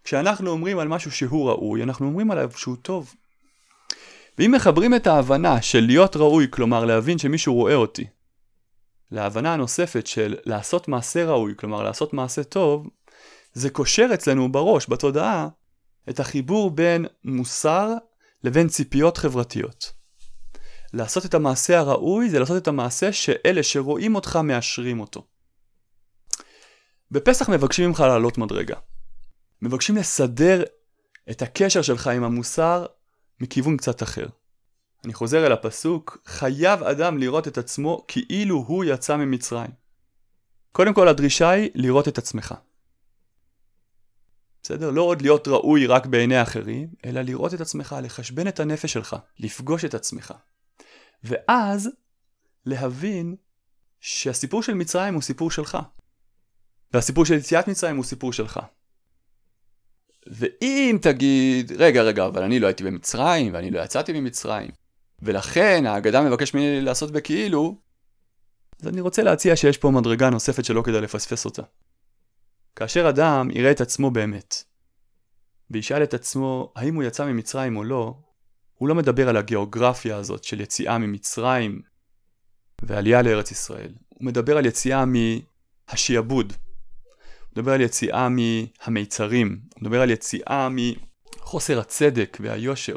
כשאנחנו 0.04 0.50
אומרים 0.50 0.78
על 0.78 0.88
משהו 0.88 1.10
שהוא 1.10 1.48
ראוי, 1.50 1.82
אנחנו 1.82 2.06
אומרים 2.06 2.30
עליו 2.30 2.50
שהוא 2.56 2.76
טוב. 2.82 3.14
ואם 4.38 4.52
מחברים 4.52 4.94
את 4.94 5.06
ההבנה 5.06 5.62
של 5.62 5.80
להיות 5.80 6.16
ראוי, 6.16 6.46
כלומר 6.50 6.84
להבין 6.84 7.18
שמישהו 7.18 7.54
רואה 7.54 7.74
אותי, 7.74 8.04
להבנה 9.10 9.54
הנוספת 9.54 10.06
של 10.06 10.36
לעשות 10.44 10.88
מעשה 10.88 11.26
ראוי, 11.26 11.54
כלומר 11.56 11.82
לעשות 11.82 12.12
מעשה 12.12 12.44
טוב, 12.44 12.88
זה 13.52 13.70
קושר 13.70 14.10
אצלנו 14.14 14.52
בראש, 14.52 14.90
בתודעה, 14.90 15.48
את 16.08 16.20
החיבור 16.20 16.70
בין 16.70 17.06
מוסר 17.24 17.92
לבין 18.44 18.68
ציפיות 18.68 19.16
חברתיות. 19.16 19.92
לעשות 20.92 21.24
את 21.26 21.34
המעשה 21.34 21.78
הראוי 21.78 22.30
זה 22.30 22.38
לעשות 22.38 22.62
את 22.62 22.68
המעשה 22.68 23.12
שאלה 23.12 23.62
שרואים 23.62 24.14
אותך 24.14 24.36
מאשרים 24.36 25.00
אותו. 25.00 25.26
בפסח 27.10 27.48
מבקשים 27.48 27.88
ממך 27.88 28.00
לעלות 28.00 28.38
מדרגה. 28.38 28.76
מבקשים 29.62 29.96
לסדר 29.96 30.62
את 31.30 31.42
הקשר 31.42 31.82
שלך 31.82 32.06
עם 32.06 32.24
המוסר 32.24 32.86
מכיוון 33.40 33.76
קצת 33.76 34.02
אחר. 34.02 34.26
אני 35.06 35.14
חוזר 35.14 35.46
אל 35.46 35.52
הפסוק, 35.52 36.18
חייב 36.26 36.82
אדם 36.82 37.18
לראות 37.18 37.48
את 37.48 37.58
עצמו 37.58 38.04
כאילו 38.08 38.56
הוא 38.56 38.84
יצא 38.84 39.16
ממצרים. 39.16 39.70
קודם 40.72 40.94
כל 40.94 41.08
הדרישה 41.08 41.50
היא 41.50 41.70
לראות 41.74 42.08
את 42.08 42.18
עצמך. 42.18 42.54
בסדר? 44.62 44.90
לא 44.90 45.02
עוד 45.02 45.22
להיות 45.22 45.48
ראוי 45.48 45.86
רק 45.86 46.06
בעיני 46.06 46.42
אחרים, 46.42 46.88
אלא 47.04 47.20
לראות 47.20 47.54
את 47.54 47.60
עצמך, 47.60 47.96
לחשבן 48.02 48.48
את 48.48 48.60
הנפש 48.60 48.92
שלך, 48.92 49.16
לפגוש 49.38 49.84
את 49.84 49.94
עצמך. 49.94 50.34
ואז 51.24 51.90
להבין 52.66 53.36
שהסיפור 54.00 54.62
של 54.62 54.74
מצרים 54.74 55.14
הוא 55.14 55.22
סיפור 55.22 55.50
שלך. 55.50 55.78
והסיפור 56.92 57.24
של 57.24 57.34
יציאת 57.34 57.68
מצרים 57.68 57.96
הוא 57.96 58.04
סיפור 58.04 58.32
שלך. 58.32 58.60
ואם 60.26 60.98
תגיד, 61.02 61.72
רגע 61.72 62.02
רגע, 62.02 62.26
אבל 62.26 62.42
אני 62.42 62.60
לא 62.60 62.66
הייתי 62.66 62.84
במצרים, 62.84 63.54
ואני 63.54 63.70
לא 63.70 63.80
יצאתי 63.80 64.20
ממצרים, 64.20 64.70
ולכן 65.22 65.86
ההגדה 65.86 66.22
מבקש 66.22 66.54
ממני 66.54 66.80
לעשות 66.80 67.10
בכאילו, 67.10 67.78
אז 68.80 68.88
אני 68.88 69.00
רוצה 69.00 69.22
להציע 69.22 69.56
שיש 69.56 69.78
פה 69.78 69.90
מדרגה 69.90 70.30
נוספת 70.30 70.64
שלא 70.64 70.82
כדאי 70.82 71.00
לפספס 71.00 71.44
אותה. 71.44 71.62
כאשר 72.76 73.08
אדם 73.08 73.50
יראה 73.50 73.70
את 73.70 73.80
עצמו 73.80 74.10
באמת, 74.10 74.64
וישאל 75.70 76.02
את 76.02 76.14
עצמו 76.14 76.72
האם 76.76 76.94
הוא 76.94 77.02
יצא 77.02 77.26
ממצרים 77.26 77.76
או 77.76 77.84
לא, 77.84 78.14
הוא 78.74 78.88
לא 78.88 78.94
מדבר 78.94 79.28
על 79.28 79.36
הגיאוגרפיה 79.36 80.16
הזאת 80.16 80.44
של 80.44 80.60
יציאה 80.60 80.98
ממצרים 80.98 81.82
ועלייה 82.82 83.22
לארץ 83.22 83.50
ישראל. 83.50 83.94
הוא 84.08 84.26
מדבר 84.26 84.56
על 84.56 84.66
יציאה 84.66 85.04
מהשיעבוד. 85.06 86.52
הוא 86.52 87.50
מדבר 87.52 87.72
על 87.72 87.80
יציאה 87.80 88.28
מהמיצרים. 88.28 89.60
הוא 89.74 89.82
מדבר 89.82 90.02
על 90.02 90.10
יציאה 90.10 90.68
מחוסר 90.70 91.80
הצדק 91.80 92.38
והיושר. 92.40 92.96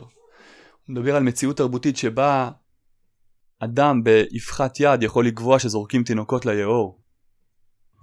מדבר 0.89 1.15
על 1.15 1.23
מציאות 1.23 1.57
תרבותית 1.57 1.97
שבה 1.97 2.51
אדם 3.59 4.03
באבחת 4.03 4.79
יד 4.79 5.03
יכול 5.03 5.27
לקבוע 5.27 5.59
שזורקים 5.59 6.03
תינוקות 6.03 6.45
ליאור. 6.45 7.01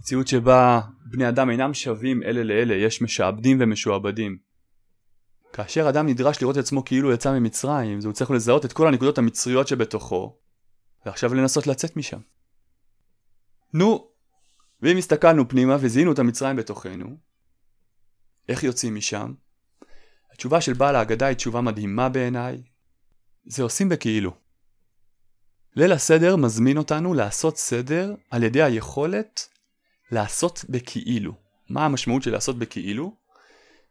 מציאות 0.01 0.29
שבה 0.29 0.81
בני 1.11 1.29
אדם 1.29 1.51
אינם 1.51 1.75
שווים 1.75 2.23
אלה 2.23 2.43
לאלה, 2.43 2.75
יש 2.75 3.03
משעבדים 3.03 3.59
ומשועבדים. 3.61 4.39
כאשר 5.53 5.89
אדם 5.89 6.07
נדרש 6.07 6.43
לראות 6.43 6.59
את 6.59 6.63
עצמו 6.63 6.85
כאילו 6.85 7.13
יצא 7.13 7.39
ממצרים, 7.39 8.01
זה 8.01 8.09
הוא 8.09 8.15
צריך 8.15 8.31
לזהות 8.31 8.65
את 8.65 8.73
כל 8.73 8.89
הנקודות 8.89 9.19
המצריות 9.19 9.69
שבתוכו, 9.69 10.39
ועכשיו 11.07 11.35
לנסות 11.35 11.67
לצאת 11.67 11.97
משם. 11.97 12.21
נו, 13.75 14.09
ואם 14.83 14.97
הסתכלנו 14.97 15.49
פנימה 15.49 15.77
וזיהינו 15.81 16.13
את 16.13 16.19
המצרים 16.19 16.57
בתוכנו, 16.57 17.17
איך 18.49 18.65
יוצאים 18.65 18.95
משם? 18.95 19.33
התשובה 20.33 20.61
של 20.61 20.73
בעל 20.73 20.97
ההגדה 20.97 21.27
היא 21.27 21.37
תשובה 21.37 21.61
מדהימה 21.61 22.09
בעיניי. 22.09 22.63
זה 23.47 23.63
עושים 23.63 23.89
בכאילו. 23.89 24.33
ליל 25.77 25.93
הסדר 25.93 26.37
מזמין 26.37 26.79
אותנו 26.79 27.15
לעשות 27.15 27.59
סדר 27.59 28.15
על 28.31 28.43
ידי 28.43 28.63
היכולת 28.63 29.49
לעשות 30.11 30.65
בכאילו. 30.69 31.35
מה 31.69 31.85
המשמעות 31.85 32.23
של 32.23 32.33
לעשות 32.33 32.59
בכאילו? 32.59 33.13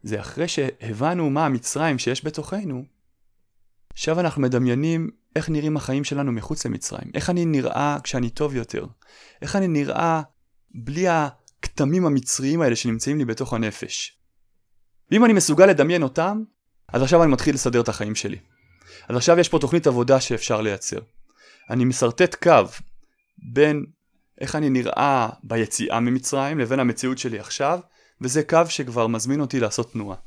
זה 0.03 0.19
אחרי 0.19 0.47
שהבנו 0.47 1.29
מה 1.29 1.45
המצרים 1.45 1.99
שיש 1.99 2.25
בתוכנו, 2.25 2.85
עכשיו 3.93 4.19
אנחנו 4.19 4.41
מדמיינים 4.41 5.09
איך 5.35 5.49
נראים 5.49 5.77
החיים 5.77 6.03
שלנו 6.03 6.31
מחוץ 6.31 6.65
למצרים. 6.65 7.11
איך 7.13 7.29
אני 7.29 7.45
נראה 7.45 7.97
כשאני 8.03 8.29
טוב 8.29 8.55
יותר. 8.55 8.85
איך 9.41 9.55
אני 9.55 9.67
נראה 9.67 10.21
בלי 10.71 11.07
הכתמים 11.07 12.05
המצריים 12.05 12.61
האלה 12.61 12.75
שנמצאים 12.75 13.17
לי 13.17 13.25
בתוך 13.25 13.53
הנפש. 13.53 14.19
ואם 15.11 15.25
אני 15.25 15.33
מסוגל 15.33 15.65
לדמיין 15.65 16.03
אותם, 16.03 16.43
אז 16.87 17.01
עכשיו 17.01 17.23
אני 17.23 17.31
מתחיל 17.31 17.55
לסדר 17.55 17.81
את 17.81 17.89
החיים 17.89 18.15
שלי. 18.15 18.37
אז 19.09 19.15
עכשיו 19.15 19.39
יש 19.39 19.49
פה 19.49 19.59
תוכנית 19.59 19.87
עבודה 19.87 20.19
שאפשר 20.19 20.61
לייצר. 20.61 20.99
אני 21.69 21.85
משרטט 21.85 22.35
קו 22.35 22.69
בין 23.53 23.85
איך 24.41 24.55
אני 24.55 24.69
נראה 24.69 25.29
ביציאה 25.43 25.99
ממצרים 25.99 26.59
לבין 26.59 26.79
המציאות 26.79 27.17
שלי 27.17 27.39
עכשיו, 27.39 27.79
וזה 28.21 28.43
קו 28.43 28.61
שכבר 28.69 29.07
מזמין 29.07 29.41
אותי 29.41 29.59
לעשות 29.59 29.91
תנועה. 29.91 30.17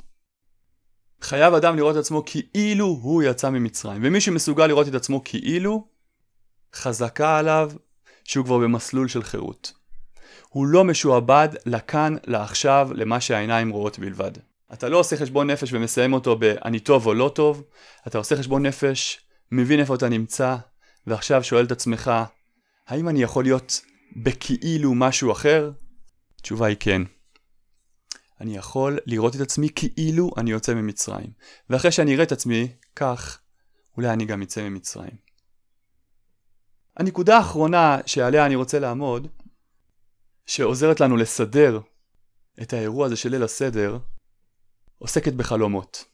חייב 1.20 1.54
אדם 1.54 1.76
לראות 1.76 1.96
את 1.96 2.00
עצמו 2.00 2.22
כאילו 2.24 2.86
הוא 2.86 3.22
יצא 3.22 3.50
ממצרים, 3.50 4.00
ומי 4.04 4.20
שמסוגל 4.20 4.66
לראות 4.66 4.88
את 4.88 4.94
עצמו 4.94 5.24
כאילו, 5.24 5.88
חזקה 6.74 7.38
עליו 7.38 7.70
שהוא 8.24 8.44
כבר 8.44 8.58
במסלול 8.58 9.08
של 9.08 9.22
חירות. 9.22 9.72
הוא 10.48 10.66
לא 10.66 10.84
משועבד 10.84 11.48
לכאן, 11.66 12.16
לעכשיו, 12.26 12.88
למה 12.94 13.20
שהעיניים 13.20 13.70
רואות 13.70 13.98
בלבד. 13.98 14.32
אתה 14.72 14.88
לא 14.88 14.98
עושה 14.98 15.16
חשבון 15.16 15.50
נפש 15.50 15.72
ומסיים 15.72 16.12
אותו 16.12 16.36
ב"אני 16.38 16.80
טוב 16.80 17.06
או 17.06 17.14
לא 17.14 17.32
טוב", 17.34 17.64
אתה 18.06 18.18
עושה 18.18 18.36
חשבון 18.36 18.66
נפש, 18.66 19.20
מבין 19.52 19.80
איפה 19.80 19.94
אתה 19.94 20.08
נמצא, 20.08 20.56
ועכשיו 21.06 21.44
שואל 21.44 21.64
את 21.64 21.72
עצמך, 21.72 22.10
האם 22.86 23.08
אני 23.08 23.22
יכול 23.22 23.44
להיות 23.44 23.80
בכאילו 24.16 24.94
משהו 24.94 25.32
אחר? 25.32 25.70
התשובה 26.40 26.66
היא 26.66 26.76
כן. 26.80 27.02
אני 28.40 28.56
יכול 28.56 28.98
לראות 29.06 29.36
את 29.36 29.40
עצמי 29.40 29.68
כאילו 29.74 30.30
אני 30.36 30.50
יוצא 30.50 30.74
ממצרים. 30.74 31.30
ואחרי 31.70 31.92
שאני 31.92 32.14
אראה 32.14 32.24
את 32.24 32.32
עצמי 32.32 32.68
כך, 32.96 33.40
אולי 33.96 34.10
אני 34.10 34.24
גם 34.24 34.42
אצא 34.42 34.68
ממצרים. 34.68 35.16
הנקודה 36.96 37.36
האחרונה 37.36 37.98
שעליה 38.06 38.46
אני 38.46 38.54
רוצה 38.54 38.78
לעמוד, 38.78 39.28
שעוזרת 40.46 41.00
לנו 41.00 41.16
לסדר 41.16 41.80
את 42.62 42.72
האירוע 42.72 43.06
הזה 43.06 43.16
של 43.16 43.30
ליל 43.30 43.42
הסדר, 43.42 43.98
עוסקת 44.98 45.32
בחלומות. 45.32 46.04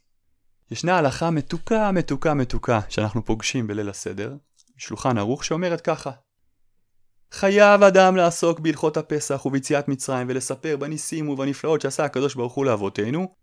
ישנה 0.71 0.99
הלכה 0.99 1.31
מתוקה 1.31 1.93
מתוקה 1.93 2.35
מתוקה 2.35 2.81
שאנחנו 2.89 3.25
פוגשים 3.25 3.67
בליל 3.67 3.89
הסדר, 3.89 4.37
שולחן 4.77 5.19
ערוך 5.19 5.45
שאומרת 5.45 5.81
ככה 5.81 6.11
חייב 7.35 7.83
אדם 7.83 8.17
לעסוק 8.17 8.61
בהלכות 8.61 8.97
הפסח 8.97 9.47
וביציאת 9.47 9.89
מצרים 9.89 10.27
ולספר 10.31 10.77
בניסים 10.77 11.29
ובנפלאות 11.29 11.81
שעשה 11.81 12.05
הקדוש 12.05 12.35
ברוך 12.35 12.53
הוא 12.53 12.65
לאבותינו 12.65 13.35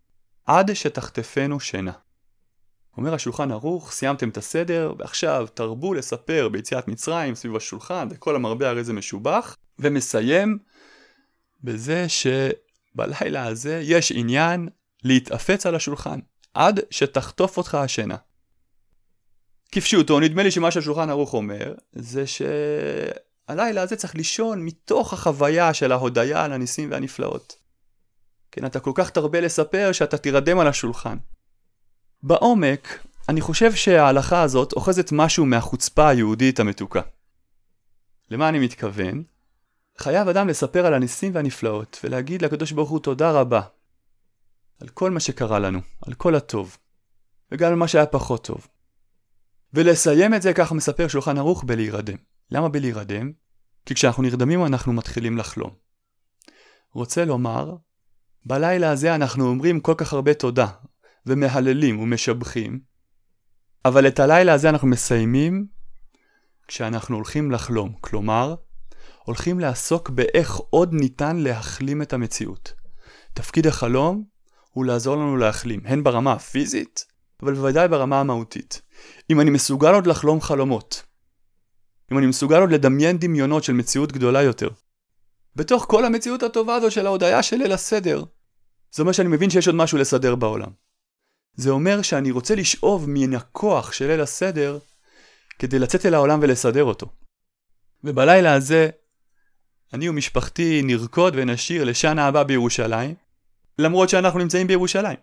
עד 0.46 0.74
שתחטפנו 0.74 1.60
שינה. 1.60 1.92
אומר 2.98 3.14
השולחן 3.14 3.52
ערוך, 3.52 3.92
סיימתם 3.92 4.30
את 4.30 4.38
הסדר, 4.38 4.94
ועכשיו 4.98 5.48
תרבו 5.54 5.94
לספר 5.94 6.50
ביציאת 6.50 6.88
מצרים 6.88 7.36
סביב 7.36 7.56
השולחן, 7.56 8.08
וכל 8.12 8.36
המרבה 8.36 8.70
הרי 8.70 8.84
זה 8.84 8.94
משובח, 8.94 9.56
ומסיים 9.80 10.58
בזה 11.64 12.06
שבלילה 12.10 13.46
הזה 13.46 13.82
יש 13.84 14.12
עניין 14.12 14.70
להתאפץ 15.04 15.66
על 15.66 15.76
השולחן, 15.76 16.20
עד 16.54 16.80
שתחטוף 16.90 17.58
אותך 17.58 17.76
השינה. 17.76 18.16
כפשוטו, 19.72 20.20
נדמה 20.20 20.44
לי 20.44 20.52
שמה 20.52 20.72
שהשולחן 20.72 21.10
ערוך 21.10 21.34
אומר, 21.34 21.74
זה 21.94 22.24
שהלילה 22.28 23.82
הזה 23.82 23.96
צריך 23.96 24.16
לישון 24.16 24.66
מתוך 24.66 25.14
החוויה 25.14 25.74
של 25.74 25.92
ההודיה 25.92 26.44
על 26.44 26.54
הניסים 26.54 26.92
והנפלאות. 26.92 27.56
כן, 28.52 28.66
אתה 28.66 28.80
כל 28.80 28.92
כך 28.96 29.10
תרבה 29.10 29.42
לספר 29.42 29.92
שאתה 29.92 30.18
תירדם 30.18 30.60
על 30.60 30.68
השולחן. 30.68 31.18
בעומק, 32.24 33.06
אני 33.30 33.42
חושב 33.42 33.74
שההלכה 33.74 34.42
הזאת 34.42 34.74
אוחזת 34.74 35.10
משהו 35.12 35.46
מהחוצפה 35.46 36.10
היהודית 36.10 36.60
המתוקה. 36.60 37.02
למה 38.32 38.50
אני 38.50 38.60
מתכוון? 38.60 39.24
חייב 39.98 40.28
אדם 40.28 40.48
לספר 40.48 40.86
על 40.86 40.94
הניסים 40.94 41.36
והנפלאות, 41.36 42.00
ולהגיד 42.04 42.42
לקדוש 42.42 42.72
ברוך 42.72 42.90
הוא 42.90 43.00
תודה 43.00 43.32
רבה. 43.32 43.62
על 44.82 44.88
כל 44.88 45.12
מה 45.12 45.20
שקרה 45.20 45.60
לנו, 45.60 45.80
על 46.02 46.14
כל 46.14 46.36
הטוב, 46.36 46.78
וגם 47.52 47.72
על 47.72 47.76
מה 47.76 47.88
שהיה 47.88 48.06
פחות 48.06 48.46
טוב. 48.46 48.68
ולסיים 49.74 50.34
את 50.34 50.42
זה, 50.42 50.54
ככה 50.54 50.76
מספר 50.76 51.08
שולחן 51.08 51.38
ערוך, 51.38 51.64
בלהירדם. 51.64 52.18
למה 52.52 52.70
בלהירדם? 52.70 53.32
כי 53.86 53.96
כשאנחנו 53.96 54.24
נרדמים 54.24 54.66
אנחנו 54.66 54.94
מתחילים 54.94 55.38
לחלום. 55.38 55.74
רוצה 56.94 57.26
לומר, 57.26 57.76
בלילה 58.46 58.92
הזה 58.92 59.16
אנחנו 59.16 59.48
אומרים 59.48 59.80
כל 59.80 59.94
כך 59.98 60.14
הרבה 60.14 60.34
תודה, 60.34 60.68
ומהללים 61.26 62.00
ומשבחים, 62.00 62.80
אבל 63.86 64.08
את 64.08 64.20
הלילה 64.20 64.54
הזה 64.54 64.70
אנחנו 64.70 64.88
מסיימים 64.88 65.68
כשאנחנו 66.68 67.16
הולכים 67.16 67.52
לחלום, 67.52 67.94
כלומר, 68.02 68.56
הולכים 69.24 69.60
לעסוק 69.60 70.10
באיך 70.10 70.56
עוד 70.56 70.94
ניתן 70.94 71.38
להחלים 71.38 72.02
את 72.02 72.14
המציאות. 72.14 72.74
תפקיד 73.34 73.68
החלום 73.68 74.24
הוא 74.72 74.86
לעזור 74.86 75.16
לנו 75.16 75.38
להחלים, 75.38 75.82
הן 75.86 76.04
ברמה 76.04 76.34
הפיזית, 76.34 77.06
אבל 77.44 77.54
בוודאי 77.54 77.88
ברמה 77.88 78.20
המהותית. 78.20 78.82
אם 79.30 79.42
אני 79.42 79.50
מסוגל 79.50 79.94
עוד 79.94 80.08
לחלום 80.08 80.42
חלומות, 80.42 81.04
אם 82.12 82.18
אני 82.18 82.26
מסוגל 82.28 82.62
עוד 82.62 82.72
לדמיין 82.72 83.18
דמיונות 83.18 83.64
של 83.64 83.74
מציאות 83.74 84.12
גדולה 84.12 84.42
יותר, 84.42 84.70
בתוך 85.56 85.86
כל 85.90 86.06
המציאות 86.06 86.44
הטובה 86.44 86.76
הזו 86.76 86.92
של 86.92 87.06
ההודיה 87.06 87.44
של 87.44 87.56
ליל 87.56 87.72
הסדר, 87.72 88.24
זה 88.92 89.02
אומר 89.02 89.12
שאני 89.12 89.30
מבין 89.30 89.50
שיש 89.50 89.68
עוד 89.68 89.76
משהו 89.76 89.98
לסדר 89.98 90.36
בעולם. 90.36 90.72
זה 91.56 91.70
אומר 91.70 92.02
שאני 92.02 92.32
רוצה 92.32 92.56
לשאוב 92.56 93.06
מן 93.08 93.34
הכוח 93.34 93.92
של 93.92 94.08
ליל 94.08 94.22
הסדר 94.22 94.80
כדי 95.60 95.80
לצאת 95.80 96.06
אל 96.06 96.14
העולם 96.14 96.40
ולסדר 96.42 96.84
אותו. 96.84 97.08
ובלילה 98.04 98.54
הזה, 98.54 98.90
אני 99.94 100.10
ומשפחתי 100.10 100.82
נרקוד 100.84 101.34
ונשיר 101.38 101.84
לשנה 101.84 102.28
הבאה 102.28 102.44
בירושלים, 102.44 103.16
למרות 103.80 104.10
שאנחנו 104.10 104.40
נמצאים 104.40 104.68
בירושלים. 104.68 105.18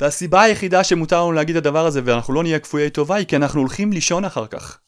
והסיבה 0.00 0.42
היחידה 0.42 0.84
שמותר 0.84 1.20
לנו 1.20 1.32
להגיד 1.32 1.56
את 1.56 1.66
הדבר 1.66 1.86
הזה 1.86 2.00
ואנחנו 2.04 2.34
לא 2.34 2.42
נהיה 2.42 2.58
כפויי 2.58 2.90
טובה 2.90 3.16
היא 3.16 3.26
כי 3.26 3.36
אנחנו 3.36 3.60
הולכים 3.60 3.92
לישון 3.92 4.24
אחר 4.24 4.46
כך. 4.46 4.78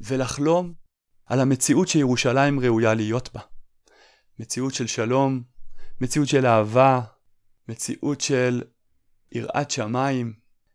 ולחלום 0.00 0.72
על 1.26 1.40
המציאות 1.40 1.88
שירושלים 1.88 2.60
ראויה 2.60 2.94
להיות 2.94 3.30
בה. 3.34 3.40
מציאות 4.38 4.74
של 4.74 4.86
שלום, 4.86 5.42
מציאות 6.00 6.28
של 6.28 6.46
אהבה, 6.46 7.00
מציאות 7.68 8.20
של 8.20 8.62
יראת 9.32 9.70
שמיים, 9.70 10.32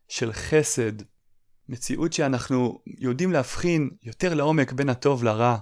של 0.08 0.32
חסד, 0.32 0.92
מציאות 1.68 2.12
שאנחנו 2.12 2.82
יודעים 2.98 3.32
להבחין 3.32 3.90
יותר 4.02 4.34
לעומק 4.34 4.72
בין 4.72 4.88
הטוב 4.88 5.24
לרע. 5.24 5.56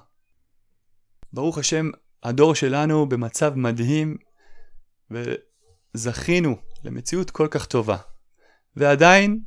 ברוך 1.32 1.58
השם, 1.58 1.90
הדור 2.22 2.54
שלנו 2.54 3.08
במצב 3.08 3.54
מדהים, 3.54 4.16
וזכינו 5.94 6.56
למציאות 6.84 7.30
כל 7.30 7.48
כך 7.50 7.66
טובה. 7.66 7.96
ועדיין, 8.76 9.40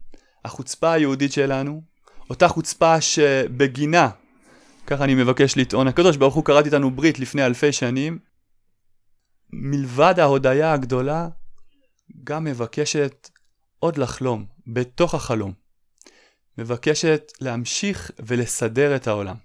החוצפה 0.45 0.91
היהודית 0.91 1.31
שלנו, 1.31 1.81
אותה 2.29 2.47
חוצפה 2.47 3.01
שבגינה, 3.01 4.09
ככה 4.87 5.03
אני 5.03 5.15
מבקש 5.15 5.57
לטעון, 5.57 5.87
הקדוש 5.87 6.17
ברוך 6.17 6.35
הוא 6.35 6.45
קראת 6.45 6.65
איתנו 6.65 6.91
ברית 6.91 7.19
לפני 7.19 7.45
אלפי 7.45 7.71
שנים, 7.71 8.19
מלבד 9.53 10.19
ההודיה 10.19 10.73
הגדולה, 10.73 11.29
גם 12.23 12.43
מבקשת 12.43 13.29
עוד 13.79 13.97
לחלום, 13.97 14.45
בתוך 14.67 15.13
החלום. 15.13 15.53
מבקשת 16.57 17.31
להמשיך 17.41 18.11
ולסדר 18.25 18.95
את 18.95 19.07
העולם. 19.07 19.35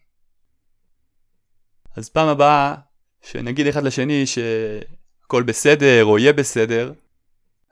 אז 1.96 2.08
פעם 2.08 2.28
הבאה, 2.28 2.74
שנגיד 3.22 3.66
אחד 3.66 3.82
לשני 3.82 4.24
שהכל 5.28 5.42
בסדר 5.42 6.04
או 6.04 6.18
יהיה 6.18 6.32
בסדר, 6.32 6.92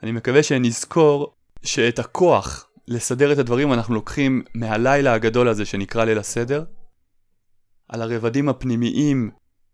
אני 0.03 0.13
מקווה 0.13 0.43
שנזכור 0.43 1.35
שאת 1.63 1.99
הכוח 1.99 2.69
לסדר 2.89 3.33
את 3.33 3.39
הדברים 3.39 3.73
אנחנו 3.73 3.95
לוקחים 3.95 4.45
מהלילה 4.55 5.13
הגדול 5.13 5.49
הזה 5.49 5.65
שנקרא 5.65 6.05
ליל 6.05 6.19
הסדר, 6.19 6.65
על 7.89 8.03
הרבדים 8.03 8.49
הפנימיים 8.49 9.31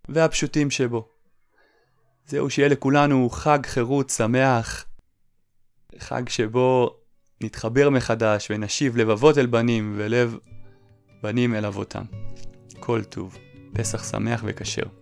והפשוטים 0.09 0.71
שבו. 0.71 1.09
זהו, 2.27 2.51
שיהיה 2.51 2.69
לכולנו 2.69 3.31
חג 3.31 3.67
חירות 3.67 4.11
שמח, 4.11 4.85
חג 5.99 6.29
שבו 6.29 6.97
נתחבר 7.41 7.91
מחדש 7.91 8.49
ונשיב 8.51 8.97
לבבות 8.97 9.39
אל 9.39 9.47
בנים 9.47 9.95
ולב 9.97 10.39
בנים 11.23 11.55
אל 11.55 11.67
אבותם. 11.67 12.05
כל 12.81 13.05
טוב, 13.05 13.39
פסח 13.75 14.11
שמח 14.11 14.43
וכשר. 14.47 15.02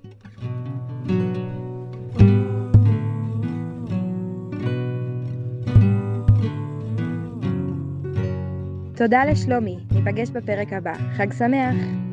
תודה 9.01 9.25
לשלומי, 9.25 9.79
ניפגש 9.93 10.31
בפרק 10.31 10.73
הבא. 10.73 10.95
חג 11.17 11.33
שמח! 11.33 12.10